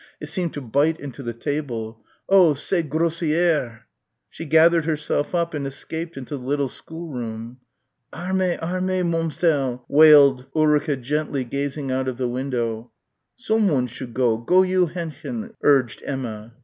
It 0.19 0.29
seemed 0.29 0.51
to 0.55 0.61
bite 0.61 0.99
into 0.99 1.21
the 1.21 1.31
table. 1.35 2.03
"Oh, 2.27 2.55
c'est 2.55 2.81
grossière!" 2.81 3.81
She 4.31 4.45
gathered 4.45 4.85
herself 4.85 5.35
up 5.35 5.53
and 5.53 5.67
escaped 5.67 6.17
into 6.17 6.37
the 6.37 6.43
little 6.43 6.69
schoolroom. 6.69 7.57
"Armes, 8.11 8.57
armes, 8.63 9.03
Momzell," 9.03 9.85
wailed 9.87 10.47
Ulrica 10.55 10.95
gently 10.97 11.43
gazing 11.43 11.91
out 11.91 12.07
of 12.07 12.17
the 12.17 12.27
window. 12.27 12.89
"Som 13.37 13.67
one 13.67 13.85
should 13.85 14.15
go, 14.15 14.39
go 14.39 14.63
you, 14.63 14.87
Henchen," 14.87 15.53
urged 15.61 16.01
Emma. 16.03 16.53